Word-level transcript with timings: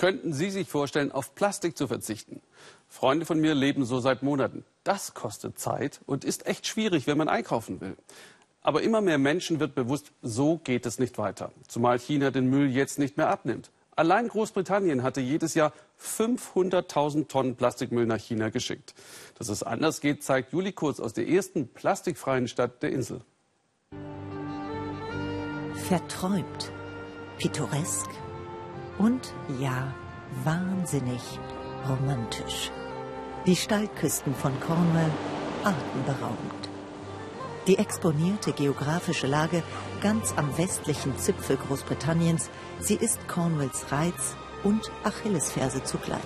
Könnten 0.00 0.32
Sie 0.32 0.48
sich 0.48 0.66
vorstellen, 0.66 1.12
auf 1.12 1.34
Plastik 1.34 1.76
zu 1.76 1.86
verzichten? 1.86 2.40
Freunde 2.88 3.26
von 3.26 3.38
mir 3.38 3.54
leben 3.54 3.84
so 3.84 4.00
seit 4.00 4.22
Monaten. 4.22 4.64
Das 4.82 5.12
kostet 5.12 5.58
Zeit 5.58 6.00
und 6.06 6.24
ist 6.24 6.46
echt 6.46 6.66
schwierig, 6.66 7.06
wenn 7.06 7.18
man 7.18 7.28
einkaufen 7.28 7.82
will. 7.82 7.98
Aber 8.62 8.80
immer 8.80 9.02
mehr 9.02 9.18
Menschen 9.18 9.60
wird 9.60 9.74
bewusst, 9.74 10.12
so 10.22 10.56
geht 10.56 10.86
es 10.86 10.98
nicht 10.98 11.18
weiter. 11.18 11.52
Zumal 11.68 11.98
China 11.98 12.30
den 12.30 12.48
Müll 12.48 12.70
jetzt 12.70 12.98
nicht 12.98 13.18
mehr 13.18 13.28
abnimmt. 13.28 13.70
Allein 13.94 14.28
Großbritannien 14.28 15.02
hatte 15.02 15.20
jedes 15.20 15.52
Jahr 15.52 15.74
500.000 16.02 17.28
Tonnen 17.28 17.56
Plastikmüll 17.56 18.06
nach 18.06 18.20
China 18.20 18.48
geschickt. 18.48 18.94
Dass 19.36 19.50
es 19.50 19.62
anders 19.62 20.00
geht, 20.00 20.24
zeigt 20.24 20.54
Juli 20.54 20.72
Kurz 20.72 20.98
aus 20.98 21.12
der 21.12 21.28
ersten 21.28 21.68
plastikfreien 21.68 22.48
Stadt 22.48 22.82
der 22.82 22.92
Insel. 22.92 23.20
Verträumt, 25.74 26.72
pittoresk 27.36 28.08
und 29.00 29.32
ja, 29.58 29.94
wahnsinnig 30.44 31.22
romantisch. 31.88 32.70
Die 33.46 33.56
Steilküsten 33.56 34.34
von 34.34 34.52
Cornwall 34.60 35.10
atemberaubend. 35.64 36.68
Die 37.66 37.78
exponierte 37.78 38.52
geografische 38.52 39.26
Lage 39.26 39.62
ganz 40.02 40.34
am 40.36 40.56
westlichen 40.58 41.16
Zipfel 41.16 41.56
Großbritanniens, 41.56 42.50
sie 42.78 42.94
ist 42.94 43.26
Cornwalls 43.26 43.90
Reiz 43.90 44.34
und 44.64 44.90
Achillesferse 45.02 45.82
zugleich. 45.84 46.20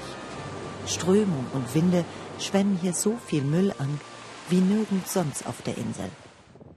Strömung 0.87 1.47
und 1.53 1.75
Winde 1.75 2.05
schwemmen 2.41 2.77
hier 2.83 2.93
so 2.93 3.17
viel 3.25 3.43
Müll 3.43 3.73
an 3.79 4.01
wie 4.49 4.61
nirgends 4.61 5.15
sonst 5.15 5.47
auf 5.47 5.63
der 5.63 5.79
Insel. 5.79 6.11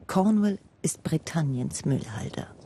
Cornwall 0.06 0.60
ist 0.84 1.02
Britanniens 1.02 1.86
Müllhalde. 1.86 2.57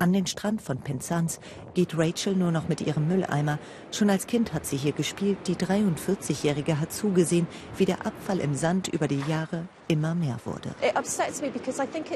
An 0.00 0.12
den 0.12 0.26
Strand 0.26 0.62
von 0.62 0.78
Penzance 0.78 1.40
geht 1.74 1.98
Rachel 1.98 2.34
nur 2.34 2.52
noch 2.52 2.68
mit 2.68 2.80
ihrem 2.80 3.08
Mülleimer. 3.08 3.58
Schon 3.90 4.10
als 4.10 4.26
Kind 4.26 4.52
hat 4.52 4.64
sie 4.64 4.76
hier 4.76 4.92
gespielt. 4.92 5.38
Die 5.46 5.56
43-Jährige 5.56 6.78
hat 6.78 6.92
zugesehen, 6.92 7.48
wie 7.76 7.84
der 7.84 8.06
Abfall 8.06 8.38
im 8.38 8.54
Sand 8.54 8.88
über 8.88 9.08
die 9.08 9.22
Jahre 9.28 9.64
immer 9.88 10.14
mehr 10.14 10.38
wurde. 10.44 10.74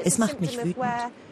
Es 0.03 0.17
macht 0.17 0.39
mich 0.39 0.57
wütend, 0.57 0.77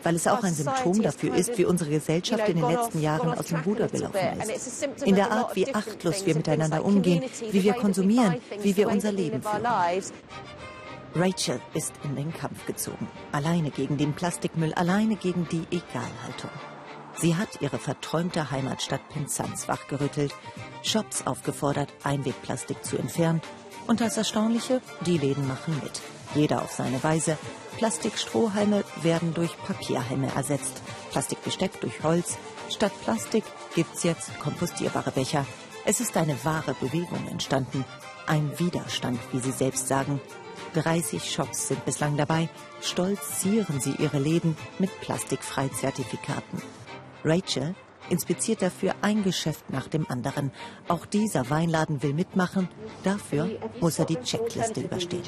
weil 0.03 0.15
es 0.15 0.27
auch 0.27 0.43
ein 0.43 0.53
Symptom 0.53 1.01
dafür 1.01 1.35
ist, 1.35 1.57
wie 1.57 1.65
unsere 1.65 1.89
Gesellschaft 1.89 2.49
in 2.49 2.57
den 2.57 2.69
letzten 2.69 3.01
Jahren 3.01 3.37
aus 3.37 3.45
dem 3.45 3.59
Ruder 3.61 3.87
gelaufen 3.87 4.17
ist. 4.53 4.83
In 5.05 5.15
der 5.15 5.31
Art, 5.31 5.55
wie 5.55 5.73
achtlos 5.73 6.25
wir 6.25 6.35
miteinander 6.35 6.83
umgehen, 6.83 7.23
wie 7.51 7.63
wir 7.63 7.73
konsumieren, 7.73 8.37
wie 8.61 8.75
wir 8.75 8.89
unser 8.89 9.11
Leben 9.11 9.41
führen. 9.41 9.63
Rachel 11.15 11.59
ist 11.73 11.93
in 12.03 12.15
den 12.15 12.33
Kampf 12.33 12.65
gezogen. 12.65 13.07
Alleine 13.31 13.69
gegen 13.69 13.97
den 13.97 14.13
Plastikmüll, 14.13 14.73
alleine 14.73 15.15
gegen 15.15 15.47
die 15.49 15.65
Egalhaltung. 15.71 16.51
Sie 17.17 17.35
hat 17.35 17.61
ihre 17.61 17.77
verträumte 17.77 18.51
Heimatstadt 18.51 19.07
Penzance 19.09 19.67
wachgerüttelt, 19.67 20.33
Shops 20.83 21.27
aufgefordert, 21.27 21.89
Einwegplastik 22.03 22.83
zu 22.85 22.97
entfernen. 22.97 23.41
Und 23.87 23.99
das 23.99 24.17
Erstaunliche, 24.17 24.81
die 25.05 25.17
Läden 25.17 25.47
machen 25.47 25.79
mit. 25.83 26.01
Jeder 26.33 26.61
auf 26.61 26.71
seine 26.71 27.03
Weise. 27.03 27.37
Plastikstrohhalme 27.77 28.83
werden 29.01 29.33
durch 29.33 29.57
Papierhelme 29.65 30.33
ersetzt. 30.33 30.81
Plastikbesteck 31.11 31.81
durch 31.81 32.03
Holz. 32.03 32.37
Statt 32.69 32.93
Plastik 33.03 33.43
gibt's 33.75 34.03
jetzt 34.03 34.39
kompostierbare 34.39 35.11
Becher. 35.11 35.45
Es 35.83 35.99
ist 35.99 36.15
eine 36.15 36.37
wahre 36.45 36.73
Bewegung 36.75 37.27
entstanden. 37.27 37.83
Ein 38.27 38.57
Widerstand, 38.59 39.19
wie 39.33 39.39
sie 39.39 39.51
selbst 39.51 39.87
sagen, 39.87 40.21
30 40.73 41.31
Shops 41.31 41.67
sind 41.69 41.83
bislang 41.85 42.17
dabei. 42.17 42.49
Stolz 42.81 43.39
zieren 43.39 43.79
sie 43.79 43.95
ihre 43.99 44.19
Läden 44.19 44.57
mit 44.79 44.89
Plastikfreizertifikaten. 45.01 46.61
Rachel 47.23 47.75
inspiziert 48.09 48.61
dafür 48.61 48.93
ein 49.01 49.23
Geschäft 49.23 49.69
nach 49.69 49.87
dem 49.87 50.09
anderen. 50.09 50.51
Auch 50.87 51.05
dieser 51.05 51.49
Weinladen 51.49 52.03
will 52.03 52.13
mitmachen. 52.13 52.67
Dafür 53.03 53.49
muss 53.79 53.99
er 53.99 54.05
die 54.05 54.17
Checkliste 54.17 54.81
überstehen. 54.81 55.23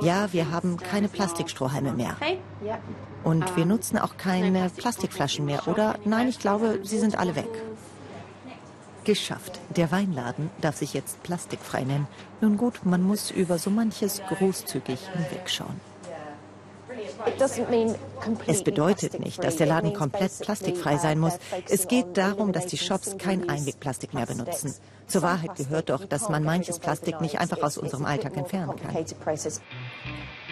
Ja, 0.00 0.32
wir 0.32 0.50
haben 0.50 0.76
keine 0.78 1.08
Plastikstrohhalme 1.08 1.92
mehr. 1.92 2.16
Und 3.22 3.56
wir 3.56 3.66
nutzen 3.66 3.98
auch 3.98 4.16
keine 4.16 4.70
Plastikflaschen 4.70 5.44
mehr, 5.44 5.68
oder? 5.68 5.96
Nein, 6.04 6.28
ich 6.28 6.38
glaube, 6.38 6.80
sie 6.82 6.98
sind 6.98 7.18
alle 7.18 7.36
weg. 7.36 7.50
Geschafft. 9.04 9.60
Der 9.76 9.92
Weinladen 9.92 10.50
darf 10.60 10.76
sich 10.76 10.94
jetzt 10.94 11.22
plastikfrei 11.22 11.84
nennen. 11.84 12.08
Nun 12.40 12.56
gut, 12.56 12.84
man 12.84 13.02
muss 13.02 13.30
über 13.30 13.58
so 13.58 13.70
manches 13.70 14.22
großzügig 14.28 14.98
hinwegschauen. 15.14 15.80
Es 18.46 18.62
bedeutet 18.64 19.20
nicht, 19.20 19.42
dass 19.42 19.56
der 19.56 19.66
Laden 19.66 19.92
komplett 19.92 20.38
plastikfrei 20.40 20.96
sein 20.98 21.18
muss. 21.18 21.38
Es 21.68 21.88
geht 21.88 22.16
darum, 22.16 22.52
dass 22.52 22.66
die 22.66 22.78
Shops 22.78 23.16
kein 23.18 23.48
Einwegplastik 23.48 24.14
mehr 24.14 24.26
benutzen. 24.26 24.74
Zur 25.06 25.22
Wahrheit 25.22 25.54
gehört 25.56 25.90
doch, 25.90 26.04
dass 26.04 26.28
man 26.28 26.44
manches 26.44 26.78
Plastik 26.78 27.20
nicht 27.20 27.38
einfach 27.38 27.62
aus 27.62 27.78
unserem 27.78 28.04
Alltag 28.04 28.36
entfernen 28.36 28.76
kann. 28.76 29.04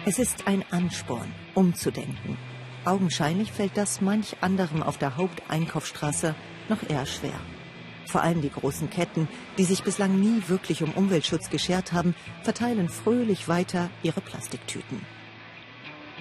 Es 0.05 0.19
ist 0.19 0.47
ein 0.47 0.63
Ansporn, 0.71 1.33
umzudenken. 1.55 2.37
Augenscheinlich 2.85 3.51
fällt 3.51 3.77
das 3.77 4.01
manch 4.01 4.35
anderem 4.41 4.83
auf 4.83 4.97
der 4.97 5.15
Haupteinkaufsstraße 5.15 6.35
noch 6.69 6.83
eher 6.89 7.05
schwer. 7.05 7.39
Vor 8.05 8.21
allem 8.21 8.41
die 8.41 8.49
großen 8.49 8.89
Ketten, 8.89 9.27
die 9.57 9.63
sich 9.63 9.83
bislang 9.83 10.19
nie 10.19 10.43
wirklich 10.47 10.83
um 10.83 10.91
Umweltschutz 10.91 11.49
geschert 11.49 11.93
haben, 11.93 12.15
verteilen 12.43 12.89
fröhlich 12.89 13.47
weiter 13.47 13.89
ihre 14.03 14.21
Plastiktüten. 14.21 15.01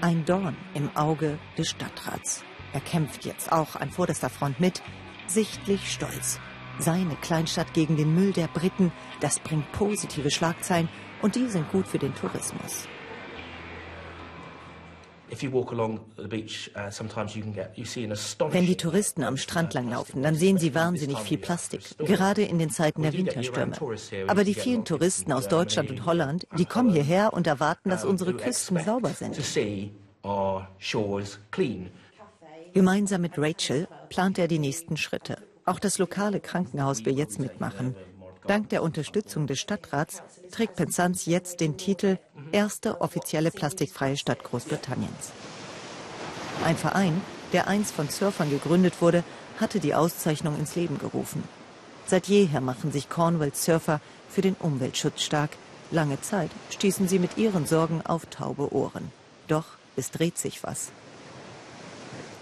Ein 0.01 0.25
Dorn 0.25 0.57
im 0.75 0.95
Auge 0.97 1.39
des 1.59 1.71
Stadtrats. 1.71 2.43
Er 2.73 2.81
kämpft 2.81 3.25
jetzt 3.25 3.53
auch 3.53 3.77
an 3.77 3.91
vorderster 3.91 4.31
Front 4.31 4.59
mit, 4.59 4.83
sichtlich 5.27 5.93
stolz. 5.93 6.41
Seine 6.79 7.17
Kleinstadt 7.17 7.75
gegen 7.75 7.97
den 7.97 8.15
Müll 8.15 8.33
der 8.33 8.49
Briten, 8.49 8.93
das 9.21 9.39
bringt 9.39 9.71
positive 9.73 10.31
Schlagzeilen 10.31 10.89
und 11.21 11.37
die 11.37 11.47
sind 11.47 11.71
gut 11.71 11.87
für 11.87 11.99
den 11.99 12.15
Tourismus. 12.15 12.89
Wenn 18.51 18.67
die 18.67 18.77
Touristen 18.77 19.25
am 19.25 19.37
Strand 19.37 19.75
langlaufen, 19.75 20.23
dann 20.23 20.35
sehen 20.35 20.59
sie 20.59 20.75
wahnsinnig 20.75 21.19
viel 21.19 21.39
Plastik, 21.39 21.97
gerade 21.99 22.43
in 22.43 22.59
den 22.59 22.71
Zeiten 22.71 23.03
der 23.03 23.13
Winterstürme. 23.13 23.77
Aber 24.29 24.45
die 24.45 24.55
vielen 24.55 24.85
Touristen 24.85 25.33
aus 25.33 25.49
Deutschland 25.49 25.91
und 25.91 26.05
Holland, 26.05 26.47
die 26.59 26.67
kommen 26.67 26.93
hierher 26.93 27.33
und 27.33 27.47
erwarten, 27.47 27.91
dass 27.91 28.05
unsere 28.05 28.35
Küsten 28.35 28.79
sauber 28.85 29.11
sind. 29.11 29.39
Gemeinsam 32.75 33.21
mit 33.21 33.33
Rachel 33.37 33.89
plant 34.09 34.39
er 34.39 34.49
die 34.49 34.59
nächsten 34.59 34.97
Schritte. 34.97 35.37
Auch 35.65 35.79
das 35.79 35.99
lokale 35.99 36.41
Krankenhaus 36.41 37.05
will 37.05 37.17
jetzt 37.17 37.39
mitmachen. 37.39 37.95
Dank 38.47 38.71
der 38.71 38.83
Unterstützung 38.83 39.47
des 39.47 39.61
Stadtrats 39.61 40.23
trägt 40.51 40.77
Penzance 40.77 41.31
jetzt 41.31 41.61
den 41.61 41.77
Titel 41.77 42.19
Erste 42.51 43.01
offizielle 43.01 43.51
plastikfreie 43.51 44.17
Stadt 44.17 44.43
Großbritanniens. 44.43 45.31
Ein 46.65 46.77
Verein, 46.77 47.21
der 47.53 47.69
einst 47.69 47.95
von 47.95 48.09
Surfern 48.09 48.51
gegründet 48.51 49.01
wurde, 49.01 49.23
hatte 49.61 49.79
die 49.79 49.95
Auszeichnung 49.95 50.59
ins 50.59 50.75
Leben 50.75 50.99
gerufen. 50.99 51.45
Seit 52.07 52.27
jeher 52.27 52.61
machen 52.61 52.91
sich 52.91 53.09
Cornwalls 53.09 53.65
Surfer 53.65 54.01
für 54.29 54.41
den 54.43 54.55
Umweltschutz 54.55 55.23
stark. 55.23 55.51
Lange 55.91 56.21
Zeit 56.21 56.51
stießen 56.71 57.07
sie 57.07 57.19
mit 57.19 57.37
ihren 57.37 57.67
Sorgen 57.67 58.03
auf 58.05 58.27
taube 58.27 58.73
Ohren. 58.75 59.13
Doch 59.47 59.67
es 59.97 60.11
dreht 60.11 60.39
sich 60.39 60.63
was. 60.63 60.91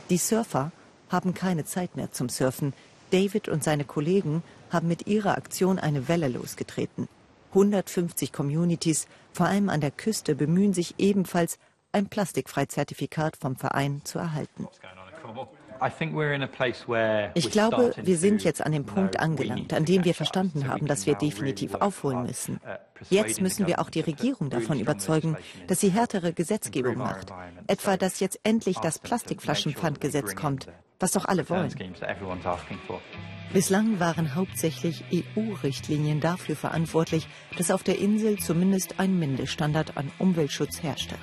Die 0.08 0.18
Surfer 0.18 0.72
haben 1.10 1.34
keine 1.34 1.64
Zeit 1.64 1.96
mehr 1.96 2.10
zum 2.10 2.28
Surfen. 2.28 2.72
David 3.10 3.48
und 3.48 3.64
seine 3.64 3.84
Kollegen 3.84 4.42
haben 4.70 4.88
mit 4.88 5.06
ihrer 5.06 5.36
Aktion 5.36 5.78
eine 5.78 6.08
Welle 6.08 6.28
losgetreten. 6.28 7.08
150 7.50 8.32
Communities, 8.32 9.06
vor 9.32 9.46
allem 9.46 9.68
an 9.68 9.80
der 9.80 9.90
Küste, 9.90 10.34
bemühen 10.34 10.72
sich 10.72 10.94
ebenfalls, 10.98 11.58
ein 11.92 12.06
Plastikfreizertifikat 12.06 13.36
vom 13.36 13.56
Verein 13.56 14.02
zu 14.04 14.18
erhalten. 14.18 14.68
Ich 17.34 17.50
glaube, 17.50 17.94
wir 17.96 18.18
sind 18.18 18.44
jetzt 18.44 18.60
an 18.64 18.72
dem 18.72 18.84
Punkt 18.84 19.18
angelangt, 19.18 19.72
an 19.72 19.86
dem 19.86 20.04
wir 20.04 20.14
verstanden 20.14 20.68
haben, 20.68 20.86
dass 20.86 21.06
wir 21.06 21.14
definitiv 21.14 21.74
aufholen 21.74 22.24
müssen. 22.24 22.60
Jetzt 23.08 23.40
müssen 23.40 23.66
wir 23.66 23.80
auch 23.80 23.88
die 23.88 24.00
Regierung 24.00 24.50
davon 24.50 24.78
überzeugen, 24.78 25.36
dass 25.68 25.80
sie 25.80 25.90
härtere 25.90 26.32
Gesetzgebung 26.34 26.98
macht. 26.98 27.32
Etwa, 27.66 27.96
dass 27.96 28.20
jetzt 28.20 28.40
endlich 28.42 28.78
das 28.78 28.98
Plastikflaschenpfandgesetz 28.98 30.36
kommt, 30.36 30.68
was 31.00 31.12
doch 31.12 31.24
alle 31.24 31.48
wollen. 31.48 31.74
Bislang 33.52 33.98
waren 33.98 34.36
hauptsächlich 34.36 35.02
EU-Richtlinien 35.12 36.20
dafür 36.20 36.54
verantwortlich, 36.54 37.26
dass 37.58 37.72
auf 37.72 37.82
der 37.82 37.98
Insel 37.98 38.38
zumindest 38.38 39.00
ein 39.00 39.18
Mindeststandard 39.18 39.96
an 39.96 40.12
Umweltschutz 40.18 40.84
herrschte. 40.84 41.16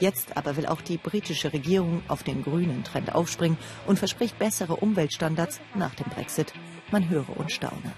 Jetzt 0.00 0.36
aber 0.36 0.56
will 0.56 0.66
auch 0.66 0.80
die 0.80 0.96
britische 0.96 1.52
Regierung 1.52 2.02
auf 2.08 2.24
den 2.24 2.42
grünen 2.42 2.82
Trend 2.82 3.14
aufspringen 3.14 3.58
und 3.86 3.98
verspricht 3.98 4.38
bessere 4.38 4.76
Umweltstandards 4.76 5.60
nach 5.76 5.94
dem 5.94 6.10
Brexit. 6.10 6.52
Man 6.90 7.08
höre 7.08 7.36
und 7.36 7.52
staune. 7.52 7.92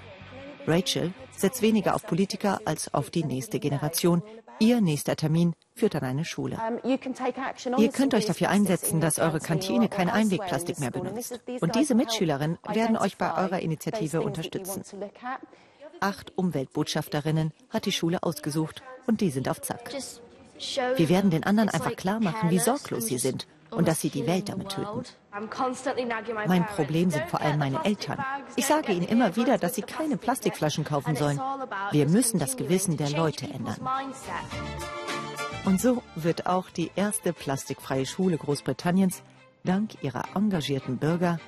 Rachel 0.67 1.15
setzt 1.35 1.63
weniger 1.63 1.95
auf 1.95 2.07
Politiker 2.07 2.61
als 2.65 2.93
auf 2.93 3.09
die 3.11 3.25
nächste 3.25 3.59
Generation. 3.59 4.23
Ihr 4.59 4.81
nächster 4.81 5.17
Termin 5.17 5.55
führt 5.75 5.97
an 5.97 6.05
eine 6.05 6.25
Schule. 6.25 6.59
Ihr 6.85 7.89
könnt 7.91 8.15
euch 8.15 8.27
dafür 8.27 8.49
einsetzen, 8.49 9.01
dass 9.01 9.19
eure 9.19 9.41
Kantine 9.41 9.89
kein 9.89 10.09
Einwegplastik 10.09 10.81
mehr 10.81 10.91
benutzt. 10.91 11.41
Und 11.61 11.75
diese 11.75 11.95
Mitschülerinnen 11.95 12.59
werden 12.69 12.97
euch 12.97 13.17
bei 13.17 13.37
eurer 13.37 13.61
Initiative 13.61 14.23
unterstützen. 14.23 14.83
Acht 16.01 16.33
Umweltbotschafterinnen 16.37 17.53
hat 17.71 17.87
die 17.87 17.93
Schule 17.93 18.23
ausgesucht 18.23 18.83
und 19.07 19.21
die 19.21 19.31
sind 19.31 19.49
auf 19.49 19.61
Zack. 19.63 19.93
Wir 20.97 21.09
werden 21.09 21.31
den 21.31 21.45
anderen 21.45 21.69
einfach 21.69 21.97
klar 21.97 22.21
machen, 22.21 22.51
wie 22.51 22.59
sorglos 22.59 23.07
sie 23.07 23.19
sind 23.19 23.47
und 23.71 23.89
dass 23.89 24.01
sie 24.01 24.11
die 24.11 24.27
Welt 24.27 24.49
damit 24.49 24.71
töten. 24.71 25.05
Mein 26.47 26.67
Problem 26.67 27.11
sind 27.11 27.29
vor 27.29 27.41
allem 27.41 27.59
meine 27.59 27.85
Eltern. 27.85 28.19
Ich 28.57 28.67
sage 28.67 28.93
ihnen 28.93 29.07
immer 29.07 29.37
wieder, 29.37 29.59
dass 29.59 29.75
sie 29.75 29.83
keine 29.83 30.17
Plastikflaschen 30.17 30.85
kaufen 30.85 31.17
sollen. 31.17 31.41
Wir 31.91 32.09
müssen 32.09 32.39
das 32.39 32.57
Gewissen 32.57 32.97
der 32.97 33.11
Leute 33.11 33.47
ändern. 33.47 33.77
Und 35.65 35.81
so 35.81 36.03
wird 36.15 36.47
auch 36.47 36.71
die 36.71 36.91
erste 36.95 37.33
plastikfreie 37.33 38.07
Schule 38.07 38.39
Großbritanniens 38.39 39.23
dank 39.65 40.03
ihrer 40.03 40.23
engagierten 40.35 40.99
Bürger 40.99 41.41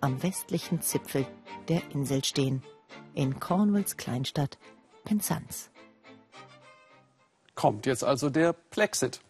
am 0.00 0.22
westlichen 0.22 0.80
Zipfel 0.80 1.26
der 1.68 1.82
Insel 1.92 2.24
stehen, 2.24 2.62
in 3.14 3.38
Cornwalls 3.38 3.96
Kleinstadt 3.96 4.58
Penzance. 5.04 5.70
Kommt 7.54 7.86
jetzt 7.86 8.04
also 8.04 8.30
der 8.30 8.52
Plexit. 8.52 9.20